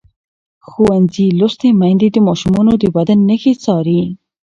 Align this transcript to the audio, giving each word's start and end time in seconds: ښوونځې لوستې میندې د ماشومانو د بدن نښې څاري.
ښوونځې 0.69 1.25
لوستې 1.39 1.69
میندې 1.81 2.07
د 2.11 2.17
ماشومانو 2.27 2.73
د 2.79 2.85
بدن 2.95 3.19
نښې 3.29 3.53
څاري. 3.63 4.01